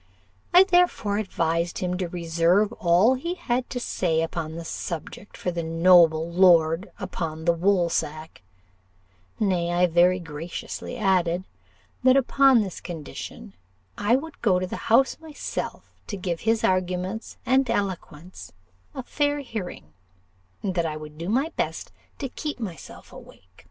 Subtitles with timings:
[0.51, 5.51] I therefore advised him to reserve all he had to say upon the subject for
[5.51, 8.41] the noble lord upon the woolsack;
[9.39, 11.43] nay, I very graciously added,
[12.03, 13.53] that upon this condition
[13.95, 18.53] I would go to the house myself to give his arguments and eloquence
[18.95, 19.93] a fair hearing,
[20.63, 23.49] and that I would do my best to keep myself awake.